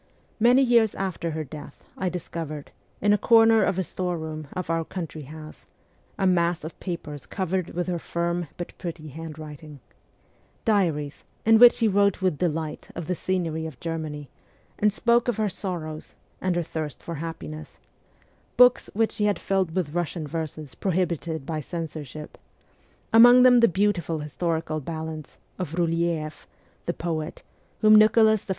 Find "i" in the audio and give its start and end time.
1.95-2.09, 28.49-28.49